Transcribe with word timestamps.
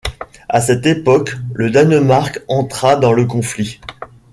À 0.49 0.61
cette 0.61 0.87
époque, 0.87 1.35
le 1.53 1.69
Danemark 1.69 2.41
entra 2.47 2.95
dans 2.95 3.11
le 3.13 3.27
conflit. 3.27 3.79